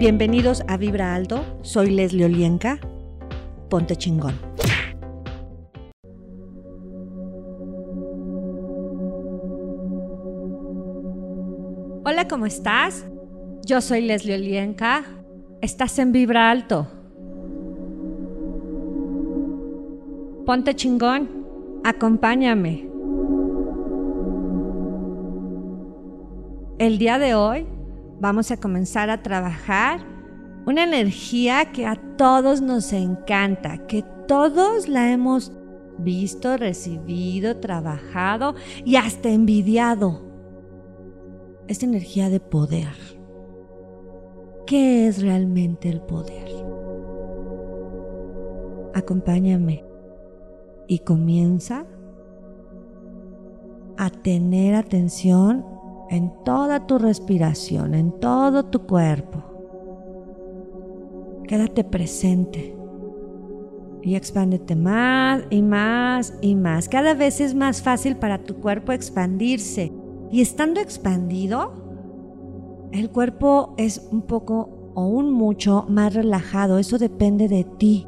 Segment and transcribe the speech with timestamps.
[0.00, 2.78] Bienvenidos a Vibra Alto, soy Leslie Olienka.
[3.68, 4.32] Ponte chingón.
[12.06, 13.06] Hola, ¿cómo estás?
[13.66, 15.04] Yo soy Leslie Olienka.
[15.60, 16.86] Estás en Vibra Alto.
[20.46, 21.28] Ponte chingón.
[21.84, 22.88] Acompáñame.
[26.78, 27.66] El día de hoy
[28.20, 30.00] vamos a comenzar a trabajar
[30.66, 35.52] una energía que a todos nos encanta, que todos la hemos
[35.98, 38.54] visto, recibido, trabajado
[38.84, 40.22] y hasta envidiado.
[41.66, 42.92] Esta energía de poder.
[44.66, 46.48] ¿Qué es realmente el poder?
[48.94, 49.84] Acompáñame
[50.86, 51.86] y comienza
[53.96, 55.64] a tener atención
[56.10, 59.44] en toda tu respiración, en todo tu cuerpo.
[61.46, 62.76] Quédate presente
[64.02, 66.88] y expándete más y más y más.
[66.88, 69.92] Cada vez es más fácil para tu cuerpo expandirse.
[70.32, 71.72] Y estando expandido,
[72.92, 76.78] el cuerpo es un poco o un mucho más relajado.
[76.78, 78.06] Eso depende de ti.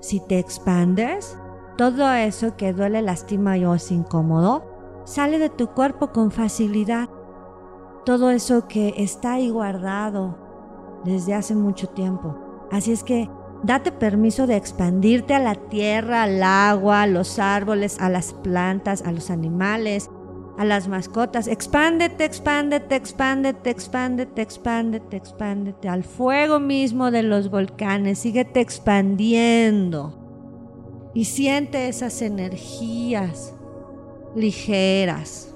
[0.00, 1.36] Si te expandes,
[1.76, 4.64] todo eso que duele, lastima o es incómodo,
[5.04, 7.08] sale de tu cuerpo con facilidad
[8.06, 10.38] todo eso que está ahí guardado
[11.04, 12.38] desde hace mucho tiempo.
[12.70, 13.28] Así es que
[13.64, 19.02] date permiso de expandirte a la tierra, al agua, a los árboles, a las plantas,
[19.02, 20.08] a los animales,
[20.56, 21.48] a las mascotas.
[21.48, 25.88] Expándete, expándete, expándete, expándete, expándete, expándete.
[25.88, 28.20] Al fuego mismo de los volcanes.
[28.20, 30.22] Síguete expandiendo.
[31.12, 33.52] Y siente esas energías
[34.36, 35.55] ligeras,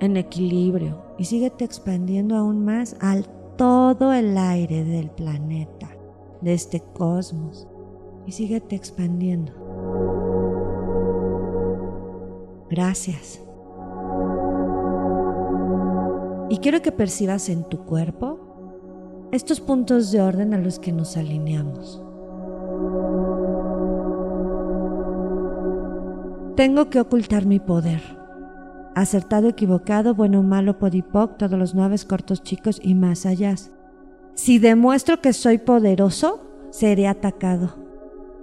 [0.00, 5.88] en equilibrio y síguete expandiendo aún más al todo el aire del planeta,
[6.40, 7.66] de este cosmos.
[8.26, 9.52] Y síguete expandiendo.
[12.68, 13.40] Gracias.
[16.48, 18.40] Y quiero que percibas en tu cuerpo
[19.30, 22.02] estos puntos de orden a los que nos alineamos.
[26.56, 28.25] Tengo que ocultar mi poder
[28.96, 33.54] acertado, equivocado, bueno, malo, podipoc, todos los nueve cortos, chicos y más allá.
[34.34, 36.40] Si demuestro que soy poderoso,
[36.70, 37.74] seré atacado.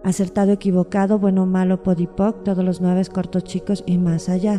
[0.03, 4.58] Acertado, equivocado, bueno, malo, podipoc, todos los nueve cortos, chicos y más allá.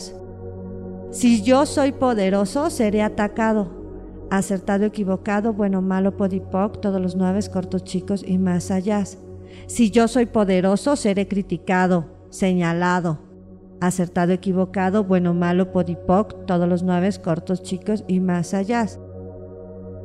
[1.12, 3.70] Si yo soy poderoso, seré atacado.
[4.30, 9.04] Acertado, equivocado, bueno, malo, podipoc, todos los nueve cortos, chicos y más allá.
[9.68, 13.20] Si yo soy poderoso, seré criticado, señalado,
[13.80, 18.86] acertado, equivocado, bueno, malo, podipoc, todos los nueve cortos, chicos y más allá.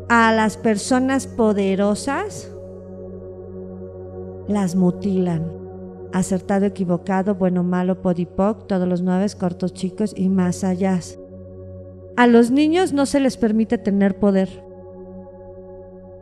[0.10, 2.52] A las personas poderosas
[4.48, 5.52] las mutilan.
[6.12, 11.00] Acertado, equivocado, bueno, malo, podipoc, todos los nueve cortos, chicos y más allá.
[12.18, 14.50] A los niños no se les permite tener poder.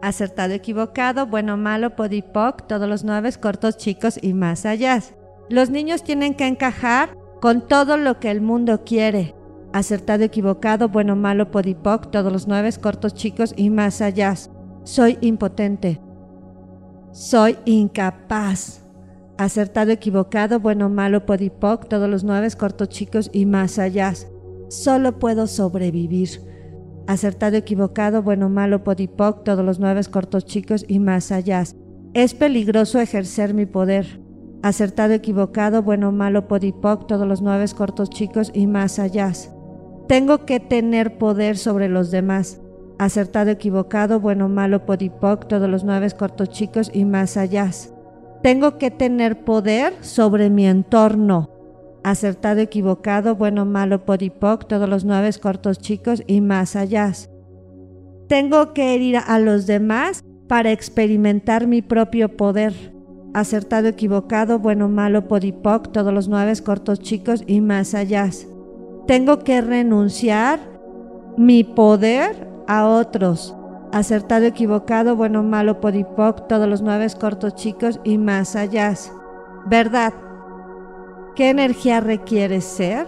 [0.02, 5.02] Acertado, equivocado, bueno, malo, podipoc, todos los nueve cortos, chicos y más allá.
[5.50, 9.36] Los niños tienen que encajar con todo lo que el mundo quiere.
[9.74, 14.34] Acertado, equivocado, bueno, malo, podipoc, todos los nueve cortos, chicos y más allá.
[14.84, 16.02] Soy impotente.
[17.12, 18.86] Soy incapaz.
[19.38, 24.14] Acertado, equivocado, bueno, malo, podipoc, todos los nueve cortos, chicos y más allá.
[24.69, 26.30] Solo puedo sobrevivir.
[27.06, 31.64] Acertado, equivocado, bueno, malo, podipoc, todos los nueve cortos, chicos y más allá.
[32.14, 34.26] Es peligroso ejercer mi poder
[34.67, 39.31] acertado, equivocado, bueno, malo, podipoc, todos los nueve cortos chicos y más allá.
[40.07, 42.59] Tengo que tener poder sobre los demás.
[43.00, 47.72] Acertado, equivocado, bueno, malo, podipoc, todos los nueve cortos chicos y más allá.
[48.44, 51.50] Tengo que tener poder sobre mi entorno.
[52.03, 57.13] Acertado, equivocado, bueno, malo, podipoc, todos los nueve cortos chicos y más allá.
[58.27, 62.96] Tengo que ir a los demás para experimentar mi propio poder
[63.39, 68.30] acertado, equivocado, bueno, malo, podipoc, todos los nueve cortos, chicos y más allá.
[69.06, 70.60] Tengo que renunciar
[71.38, 73.56] mi poder a otros.
[73.94, 78.94] Acertado, equivocado, bueno, malo, podipoc, todos los nueve cortos, chicos y más allá.
[79.68, 80.13] ¿Verdad?
[81.36, 83.06] ¿Qué energía requieres ser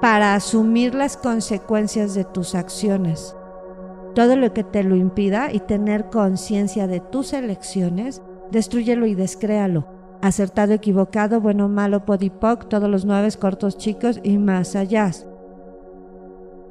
[0.00, 3.36] para asumir las consecuencias de tus acciones?
[4.16, 9.86] Todo lo que te lo impida y tener conciencia de tus elecciones destruyelo y descréalo.
[10.22, 15.10] Acertado, equivocado, bueno, malo, podipoc, todos los nueve cortos chicos y más allá.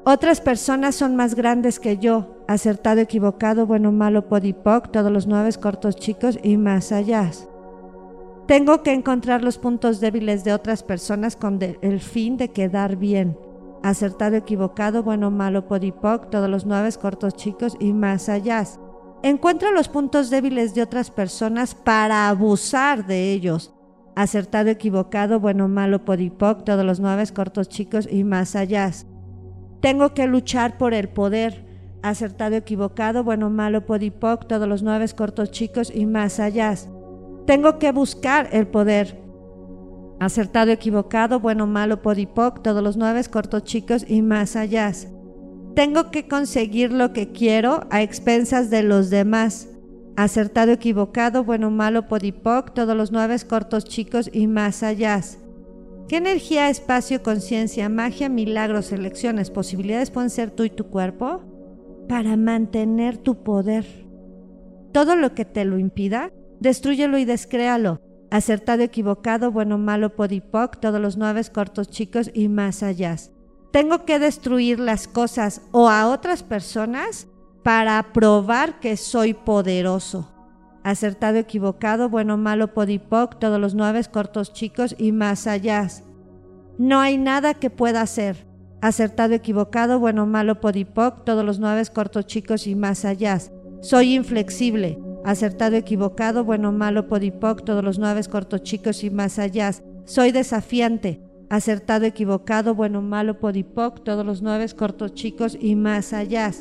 [0.05, 2.43] Otras personas son más grandes que yo.
[2.47, 7.31] acertado, equivocado, bueno, malo, podipoc, todos los nueve cortos, chicos y más allá.
[8.47, 13.37] Tengo que encontrar los puntos débiles de otras personas con el fin de quedar bien.
[13.81, 18.65] Acertado, equivocado, bueno, malo, podipoc, todos los nueve cortos, chicos y más allá.
[19.23, 23.73] Encuentro los puntos débiles de otras personas para abusar de ellos.
[24.17, 28.91] Acertado, equivocado, bueno, malo, podipoc, todos los nueve cortos, chicos y más allá.
[29.79, 31.65] Tengo que luchar por el poder.
[32.01, 36.75] Acertado, equivocado, bueno, malo, podipoc, todos los nueve cortos, chicos y más allá.
[37.47, 39.23] Tengo que buscar el poder.
[40.19, 44.91] Acertado, equivocado, bueno, malo, podipoc, todos los nueve cortos, chicos y más allá.
[45.75, 49.69] Tengo que conseguir lo que quiero a expensas de los demás.
[50.15, 55.19] Acertado, equivocado, bueno, malo, podipoc, todos los nueve cortos, chicos y más allá.
[56.07, 61.41] ¿Qué energía, espacio, conciencia, magia, milagros, elecciones, posibilidades pueden ser tú y tu cuerpo?
[62.07, 63.85] Para mantener tu poder.
[64.91, 67.99] Todo lo que te lo impida, destruyelo y descréalo.
[68.29, 73.15] Acertado, equivocado, bueno, malo, podipoc, todos los nueve cortos chicos y más allá.
[73.73, 77.27] Tengo que destruir las cosas o a otras personas
[77.63, 80.29] para probar que soy poderoso.
[80.83, 85.87] Acertado, equivocado, bueno, malo, podipoc, todos los nueve cortos chicos y más allá.
[86.77, 88.45] No hay nada que pueda hacer.
[88.79, 93.39] Acertado, equivocado, bueno, malo, podipoc, todos los nueve cortos chicos y más allá.
[93.81, 99.71] Soy inflexible acertado, equivocado, bueno, malo, podipoc, todos los nueve cortos, chicos y más allá.
[100.05, 106.51] Soy desafiante, acertado, equivocado, bueno, malo, podipoc, todos los nueve cortos, chicos y más allá.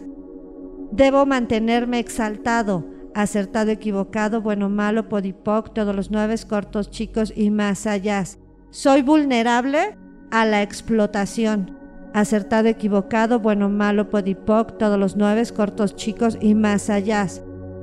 [0.91, 2.85] Debo mantenerme exaltado,
[3.15, 8.25] acertado, equivocado, bueno, malo, podipoc, todos los nueve cortos, chicos y más allá.
[8.71, 9.97] Soy vulnerable
[10.31, 11.79] a la explotación.
[12.15, 17.27] Acertado, equivocado, bueno, malo, podipoc, todos los nueve cortos, chicos y más allá.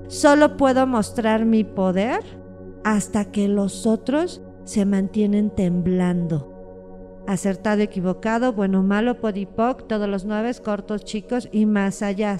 [0.08, 2.22] Solo puedo mostrar mi poder
[2.84, 6.49] hasta que los otros se mantienen temblando.
[7.30, 12.38] Acertado, equivocado, bueno, malo, podipoc, todos los nueve cortos, chicos y más allá.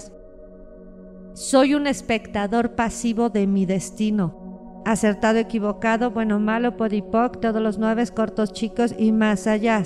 [1.32, 4.82] Soy un espectador pasivo de mi destino.
[4.84, 9.84] Acertado, equivocado, bueno, malo, podipoc, todos los nueve cortos, chicos y más allá.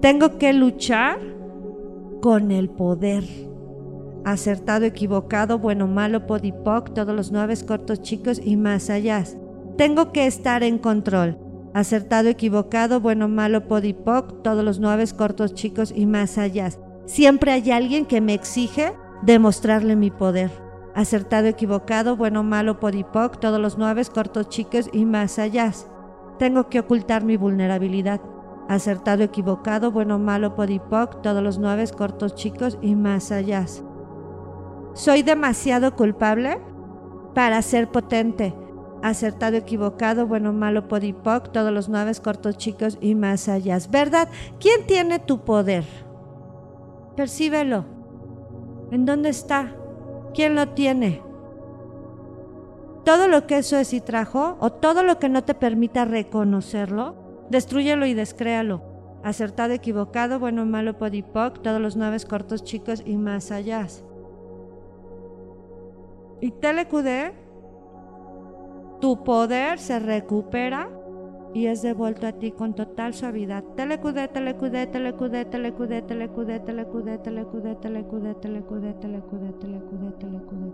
[0.00, 1.18] Tengo que luchar
[2.22, 3.24] con el poder
[4.24, 9.24] acertado, equivocado, bueno, malo, podipoc, todos los nueve cortos chicos y más allá.
[9.76, 11.49] Tengo que estar en control.
[11.72, 16.70] Acertado, equivocado, bueno, malo, podipoc, todos los nueve cortos chicos y más allá.
[17.06, 20.50] Siempre hay alguien que me exige demostrarle mi poder.
[20.96, 25.70] Acertado, equivocado, bueno, malo, podipoc, todos los nueve cortos chicos y más allá.
[26.38, 28.20] Tengo que ocultar mi vulnerabilidad.
[28.68, 33.64] Acertado, equivocado, bueno, malo, podipoc, todos los nueve cortos chicos y más allá.
[34.94, 36.60] Soy demasiado culpable
[37.34, 38.54] para ser potente.
[39.02, 43.78] Acertado, equivocado, bueno, malo, podipoc, todos los nueve cortos chicos y más allá.
[43.90, 44.28] ¿Verdad?
[44.58, 45.84] ¿Quién tiene tu poder?
[47.16, 47.84] Percíbelo.
[48.90, 49.74] ¿En dónde está?
[50.34, 51.22] ¿Quién lo tiene?
[53.04, 57.14] Todo lo que eso es y trajo, o todo lo que no te permita reconocerlo,
[57.48, 58.82] destruyelo y descréalo.
[59.22, 63.86] Acertado, equivocado, bueno, malo, podipoc, todos los nueve cortos chicos y más allá.
[66.40, 67.32] Y telecudé,
[69.00, 70.88] tu poder se recupera
[71.52, 73.64] y es devuelto a ti con total suavidad.
[73.76, 80.70] Telecudé, telecudé, telecudé, telecudé, telecudé, telecudé, telecudé, telecudé, telecudé, telecudé, telecudé, telecudé,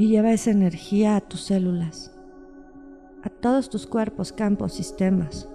[0.00, 2.16] Y lleva esa energía a tus células,
[3.24, 5.48] a todos tus cuerpos, campos, sistemas.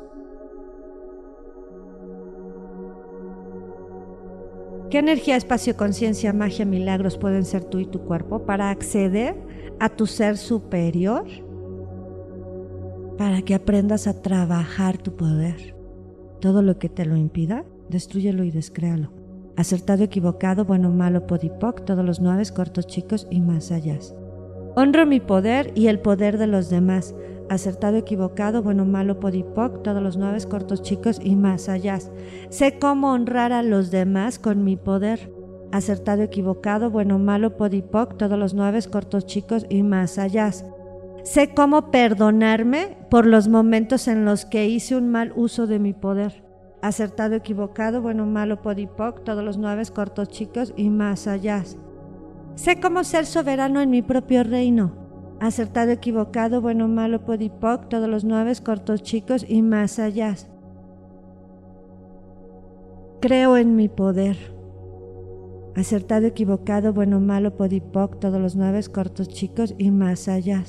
[4.93, 9.35] ¿Qué energía, espacio, conciencia, magia, milagros pueden ser tú y tu cuerpo para acceder
[9.79, 11.25] a tu ser superior?
[13.17, 15.75] Para que aprendas a trabajar tu poder.
[16.39, 19.11] Todo lo que te lo impida, destruyelo y descréalo.
[19.57, 23.97] Acertado, equivocado, bueno, malo, podipoc, todos los nueve cortos, chicos y más allá.
[24.75, 27.15] Honro mi poder y el poder de los demás
[27.49, 31.99] acertado, equivocado, bueno, malo, podipoc, todos los nueve cortos chicos y más allá.
[32.49, 35.31] Sé cómo honrar a los demás con mi poder.
[35.71, 40.51] Acertado, equivocado, bueno, malo, podipoc, todos los nueve cortos chicos y más allá.
[41.23, 45.93] Sé cómo perdonarme por los momentos en los que hice un mal uso de mi
[45.93, 46.43] poder.
[46.81, 51.63] Acertado, equivocado, bueno, malo, podipoc, todos los nueve cortos chicos y más allá.
[52.55, 55.02] Sé cómo ser soberano en mi propio reino
[55.47, 60.35] acertado, equivocado, bueno, malo, podipoc, todos los nueve, cortos, chicos y más allá.
[63.19, 64.37] Creo en mi poder.
[65.75, 70.63] Acertado, equivocado, bueno, malo, podipoc, todos los nueve cortos, chicos y más allá.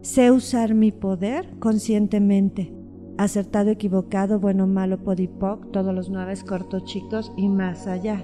[0.00, 2.72] Sé usar mi poder conscientemente.
[3.18, 8.22] Acertado, equivocado, bueno, malo, podipoc, todos los nueve cortos, chicos y más allá.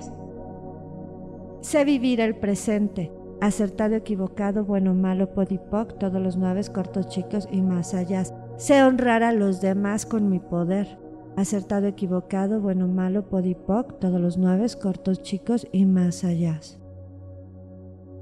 [1.61, 3.11] Sé vivir el presente.
[3.45, 8.25] Acertado, equivocado, bueno, malo, podipoc, todos los nueve cortos, chicos y más allá.
[8.57, 10.99] Sé honrar a los demás con mi poder
[11.37, 16.59] acertado, equivocado, bueno, malo, podipoc, todos los nueve, cortos, chicos y más allá.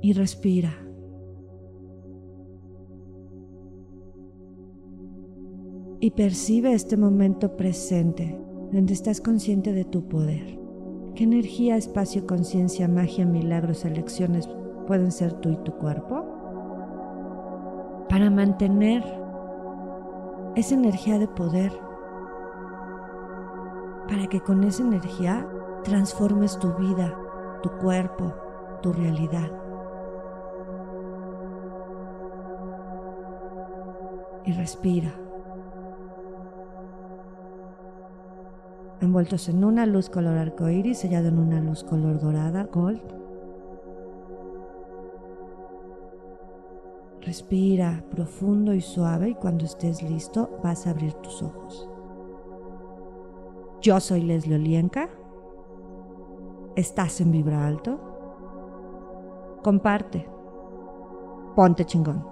[0.00, 0.72] Y respira.
[6.00, 8.36] Y percibe este momento presente,
[8.72, 10.58] donde estás consciente de tu poder.
[11.14, 14.48] ¿Qué energía, espacio, conciencia, magia, milagros, elecciones
[14.82, 16.24] pueden ser tú y tu cuerpo?
[18.08, 19.02] Para mantener
[20.54, 21.72] esa energía de poder
[24.12, 25.48] para que con esa energía
[25.84, 27.16] transformes tu vida,
[27.62, 28.34] tu cuerpo,
[28.82, 29.50] tu realidad.
[34.44, 35.14] Y respira.
[39.00, 43.00] Envueltos en una luz color arcoíris, sellado en una luz color dorada, gold.
[47.32, 51.88] Respira profundo y suave y cuando estés listo vas a abrir tus ojos.
[53.80, 55.08] Yo soy Leslie Olienka.
[56.76, 59.58] Estás en Vibra Alto.
[59.62, 60.28] Comparte.
[61.56, 62.31] Ponte chingón.